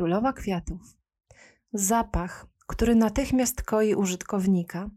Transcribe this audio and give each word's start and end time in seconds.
królowa 0.00 0.32
kwiatów. 0.32 0.80
Zapach, 1.72 2.46
który 2.66 2.94
natychmiast 2.94 3.62
koi 3.62 3.94
użytkownika, 3.94 4.90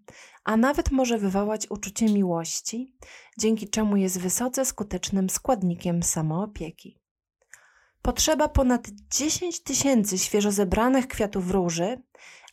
a 0.43 0.57
nawet 0.57 0.91
może 0.91 1.17
wywołać 1.17 1.67
uczucie 1.69 2.05
miłości, 2.05 2.95
dzięki 3.39 3.69
czemu 3.69 3.97
jest 3.97 4.19
wysoce 4.19 4.65
skutecznym 4.65 5.29
składnikiem 5.29 6.03
samoopieki. 6.03 6.99
Potrzeba 8.01 8.47
ponad 8.47 8.87
10 9.11 9.63
tysięcy 9.63 10.17
świeżo 10.17 10.51
zebranych 10.51 11.07
kwiatów 11.07 11.51
róży, 11.51 12.01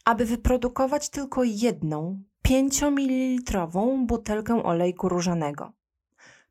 aby 0.04 0.24
wyprodukować 0.24 1.10
tylko 1.10 1.44
jedną 1.44 2.22
5 2.42 2.82
ml 2.82 3.66
butelkę 4.06 4.64
olejku 4.64 5.08
różanego. 5.08 5.72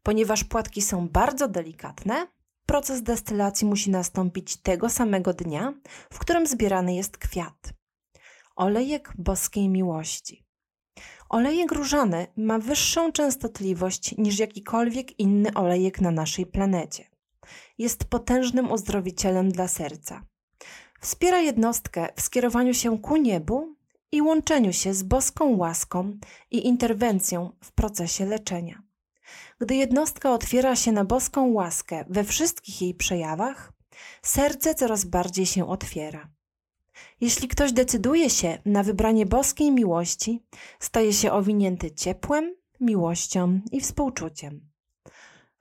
Ponieważ 0.04 0.44
płatki 0.44 0.82
są 0.82 1.10
bardzo 1.10 1.48
delikatne, 1.48 2.28
proces 2.70 3.04
destylacji 3.04 3.68
musi 3.68 3.90
nastąpić 3.90 4.58
tego 4.58 4.90
samego 4.90 5.34
dnia, 5.34 5.74
w 6.14 6.20
którym 6.20 6.48
zbierany 6.48 6.96
jest 6.96 7.18
kwiat. 7.18 7.74
Olejek 8.56 9.14
boskiej 9.18 9.70
miłości. 9.70 10.46
Olejek 11.30 11.72
różany 11.72 12.28
ma 12.38 12.60
wyższą 12.60 13.12
częstotliwość 13.12 14.18
niż 14.18 14.40
jakikolwiek 14.40 15.20
inny 15.20 15.54
olejek 15.54 16.02
na 16.02 16.12
naszej 16.12 16.46
planecie. 16.46 17.06
Jest 17.78 18.06
potężnym 18.06 18.72
uzdrowicielem 18.72 19.52
dla 19.52 19.68
serca. 19.68 20.26
Wspiera 21.02 21.40
jednostkę 21.40 22.08
w 22.16 22.22
skierowaniu 22.22 22.74
się 22.74 23.00
ku 23.00 23.18
niebu 23.18 23.76
i 24.12 24.22
łączeniu 24.22 24.74
się 24.74 24.94
z 24.94 25.04
boską 25.04 25.58
łaską 25.58 26.18
i 26.52 26.68
interwencją 26.68 27.52
w 27.64 27.72
procesie 27.72 28.26
leczenia. 28.26 28.89
Gdy 29.60 29.76
jednostka 29.76 30.34
otwiera 30.34 30.76
się 30.76 30.92
na 30.92 31.06
boską 31.06 31.52
łaskę 31.52 32.06
we 32.10 32.24
wszystkich 32.24 32.82
jej 32.82 32.94
przejawach, 32.94 33.74
serce 34.22 34.76
coraz 34.76 35.06
bardziej 35.06 35.46
się 35.46 35.70
otwiera. 35.70 36.30
Jeśli 37.22 37.48
ktoś 37.48 37.74
decyduje 37.74 38.30
się 38.30 38.58
na 38.66 38.84
wybranie 38.84 39.26
boskiej 39.26 39.72
miłości, 39.72 40.44
staje 40.80 41.14
się 41.14 41.32
owinięty 41.32 41.92
ciepłem, 41.92 42.56
miłością 42.80 43.62
i 43.72 43.82
współczuciem. 43.82 44.70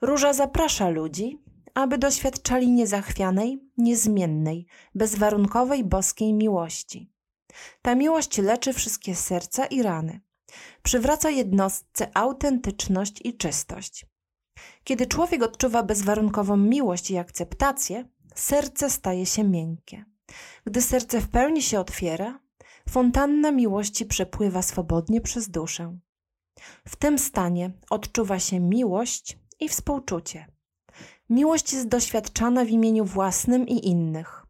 Róża 0.00 0.32
zaprasza 0.32 0.88
ludzi, 0.88 1.38
aby 1.74 1.98
doświadczali 1.98 2.70
niezachwianej, 2.70 3.58
niezmiennej, 3.76 4.66
bezwarunkowej 4.94 5.84
boskiej 5.84 6.32
miłości. 6.32 7.12
Ta 7.82 7.94
miłość 7.94 8.38
leczy 8.38 8.72
wszystkie 8.72 9.14
serca 9.14 9.66
i 9.66 9.82
rany. 9.82 10.20
Przywraca 10.82 11.30
jednostce 11.30 12.10
autentyczność 12.14 13.20
i 13.24 13.36
czystość. 13.36 14.06
Kiedy 14.84 15.06
człowiek 15.06 15.42
odczuwa 15.42 15.82
bezwarunkową 15.82 16.56
miłość 16.56 17.10
i 17.10 17.18
akceptację, 17.18 18.04
serce 18.34 18.90
staje 18.90 19.26
się 19.26 19.44
miękkie. 19.44 20.04
Gdy 20.64 20.82
serce 20.82 21.20
w 21.20 21.28
pełni 21.28 21.62
się 21.62 21.80
otwiera, 21.80 22.40
fontanna 22.88 23.52
miłości 23.52 24.06
przepływa 24.06 24.62
swobodnie 24.62 25.20
przez 25.20 25.48
duszę. 25.50 25.98
W 26.88 26.96
tym 26.96 27.18
stanie 27.18 27.70
odczuwa 27.90 28.38
się 28.38 28.60
miłość 28.60 29.38
i 29.60 29.68
współczucie. 29.68 30.46
Miłość 31.30 31.72
jest 31.72 31.88
doświadczana 31.88 32.64
w 32.64 32.68
imieniu 32.68 33.04
własnym 33.04 33.68
i 33.68 33.86
innych. 33.86 34.46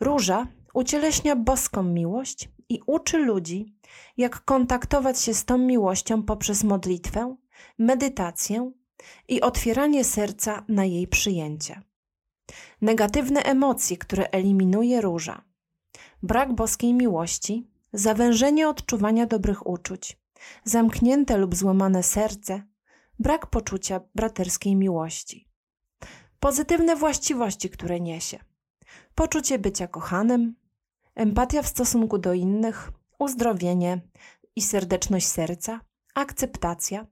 Róża 0.00 0.46
ucieleśnia 0.74 1.36
boską 1.36 1.82
miłość 1.82 2.48
i 2.68 2.80
uczy 2.86 3.18
ludzi, 3.18 3.76
jak 4.16 4.44
kontaktować 4.44 5.20
się 5.20 5.34
z 5.34 5.44
tą 5.44 5.58
miłością 5.58 6.22
poprzez 6.22 6.64
modlitwę, 6.64 7.36
medytację 7.78 8.72
i 9.28 9.40
otwieranie 9.40 10.04
serca 10.04 10.64
na 10.68 10.84
jej 10.84 11.08
przyjęcie. 11.08 11.82
Negatywne 12.80 13.42
emocje, 13.42 13.96
które 13.96 14.30
eliminuje 14.30 15.00
róża. 15.00 15.42
Brak 16.22 16.54
boskiej 16.54 16.94
miłości, 16.94 17.70
zawężenie 17.92 18.68
odczuwania 18.68 19.26
dobrych 19.26 19.66
uczuć, 19.66 20.18
zamknięte 20.64 21.36
lub 21.36 21.54
złamane 21.54 22.02
serce, 22.02 22.62
brak 23.18 23.46
poczucia 23.46 24.00
braterskiej 24.14 24.76
miłości. 24.76 25.48
Pozytywne 26.40 26.96
właściwości, 26.96 27.70
które 27.70 28.00
niesie. 28.00 28.38
Poczucie 29.14 29.58
bycia 29.58 29.86
kochanym, 29.86 30.54
empatia 31.14 31.62
w 31.62 31.68
stosunku 31.68 32.18
do 32.18 32.32
innych, 32.32 32.92
uzdrowienie 33.18 34.00
i 34.56 34.62
serdeczność 34.62 35.26
serca, 35.26 35.80
akceptacja, 36.14 37.06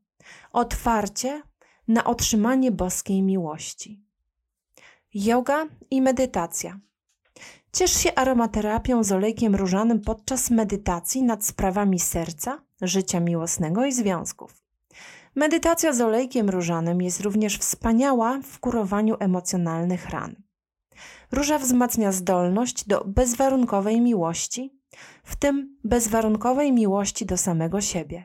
otwarcie 0.52 1.42
na 1.88 2.04
otrzymanie 2.04 2.72
boskiej 2.72 3.22
miłości. 3.22 4.04
Yoga 5.14 5.66
i 5.90 6.02
medytacja. 6.02 6.80
Ciesz 7.72 7.92
się 7.92 8.14
aromaterapią 8.14 9.04
z 9.04 9.12
olejkiem 9.12 9.54
różanym 9.54 10.00
podczas 10.00 10.50
medytacji 10.50 11.22
nad 11.22 11.44
sprawami 11.44 11.98
serca, 12.00 12.62
życia 12.82 13.20
miłosnego 13.20 13.86
i 13.86 13.92
związków. 13.92 14.64
Medytacja 15.34 15.92
z 15.92 16.00
olejkiem 16.00 16.50
różanym 16.50 17.02
jest 17.02 17.20
również 17.20 17.58
wspaniała 17.58 18.40
w 18.42 18.58
kurowaniu 18.58 19.16
emocjonalnych 19.20 20.10
ran. 20.10 20.49
Róża 21.32 21.58
wzmacnia 21.58 22.12
zdolność 22.12 22.88
do 22.88 23.04
bezwarunkowej 23.06 24.00
miłości, 24.00 24.80
w 25.24 25.36
tym 25.36 25.78
bezwarunkowej 25.84 26.72
miłości 26.72 27.26
do 27.26 27.36
samego 27.36 27.80
siebie. 27.80 28.24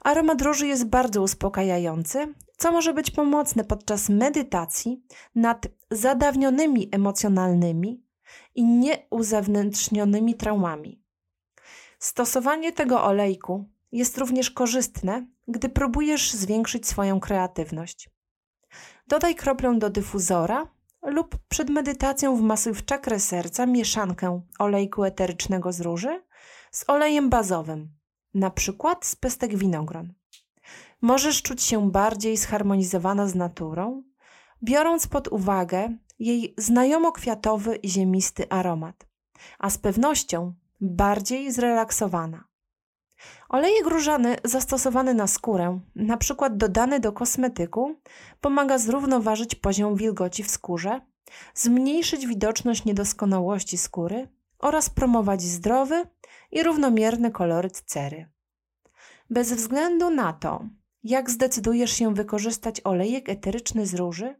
Aromat 0.00 0.42
róży 0.42 0.66
jest 0.66 0.84
bardzo 0.84 1.22
uspokajający, 1.22 2.34
co 2.56 2.72
może 2.72 2.94
być 2.94 3.10
pomocne 3.10 3.64
podczas 3.64 4.08
medytacji 4.08 5.02
nad 5.34 5.66
zadawnionymi 5.90 6.88
emocjonalnymi 6.92 8.04
i 8.54 8.64
nieuzewnętrznionymi 8.64 10.34
traumami. 10.34 11.02
Stosowanie 11.98 12.72
tego 12.72 13.04
olejku 13.04 13.64
jest 13.92 14.18
również 14.18 14.50
korzystne, 14.50 15.26
gdy 15.48 15.68
próbujesz 15.68 16.32
zwiększyć 16.32 16.88
swoją 16.88 17.20
kreatywność. 17.20 18.10
Dodaj 19.06 19.34
kroplę 19.34 19.78
do 19.78 19.90
dyfuzora 19.90 20.66
lub 21.02 21.38
przed 21.48 21.70
medytacją 21.70 22.36
wmasuj 22.36 22.74
w 22.74 22.84
czakrę 22.84 23.20
serca 23.20 23.66
mieszankę 23.66 24.40
olejku 24.58 25.04
eterycznego 25.04 25.72
z 25.72 25.80
róży 25.80 26.22
z 26.70 26.84
olejem 26.88 27.30
bazowym, 27.30 27.88
na 28.34 28.50
przykład 28.50 29.06
z 29.06 29.16
pestek 29.16 29.56
winogron. 29.56 30.12
Możesz 31.00 31.42
czuć 31.42 31.62
się 31.62 31.90
bardziej 31.90 32.36
zharmonizowana 32.36 33.26
z 33.26 33.34
naturą, 33.34 34.02
biorąc 34.64 35.06
pod 35.06 35.28
uwagę 35.28 35.96
jej 36.18 36.54
znajomo-kwiatowy 36.58 37.74
i 37.74 37.88
ziemisty 37.88 38.50
aromat, 38.50 39.06
a 39.58 39.70
z 39.70 39.78
pewnością 39.78 40.54
bardziej 40.80 41.52
zrelaksowana. 41.52 42.51
Olejek 43.48 43.86
różany 43.86 44.36
zastosowany 44.44 45.14
na 45.14 45.26
skórę, 45.26 45.80
na 45.96 46.16
przykład 46.16 46.56
dodany 46.56 47.00
do 47.00 47.12
kosmetyku, 47.12 47.96
pomaga 48.40 48.78
zrównoważyć 48.78 49.54
poziom 49.54 49.96
wilgoci 49.96 50.42
w 50.42 50.50
skórze, 50.50 51.00
zmniejszyć 51.54 52.26
widoczność 52.26 52.84
niedoskonałości 52.84 53.78
skóry 53.78 54.28
oraz 54.58 54.90
promować 54.90 55.42
zdrowy 55.42 56.06
i 56.50 56.62
równomierny 56.62 57.30
koloryt 57.30 57.80
cery. 57.80 58.28
Bez 59.30 59.52
względu 59.52 60.10
na 60.10 60.32
to, 60.32 60.64
jak 61.04 61.30
zdecydujesz 61.30 61.92
się 61.92 62.14
wykorzystać 62.14 62.80
olejek 62.84 63.28
eteryczny 63.28 63.86
z 63.86 63.94
róży, 63.94 64.34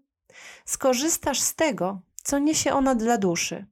skorzystasz 0.65 1.41
z 1.41 1.55
tego, 1.55 2.01
co 2.23 2.39
niesie 2.39 2.73
ona 2.73 2.95
dla 2.95 3.19
duszy. 3.19 3.67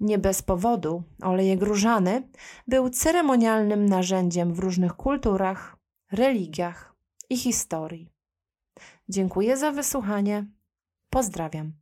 Nie 0.00 0.18
bez 0.18 0.42
powodu 0.42 1.02
olejek 1.22 1.62
różany 1.62 2.28
był 2.68 2.90
ceremonialnym 2.90 3.86
narzędziem 3.86 4.54
w 4.54 4.58
różnych 4.58 4.92
kulturach, 4.92 5.76
religiach 6.12 6.94
i 7.30 7.36
historii. 7.36 8.08
Dziękuję 9.08 9.56
za 9.56 9.70
wysłuchanie. 9.70 10.46
Pozdrawiam. 11.10 11.79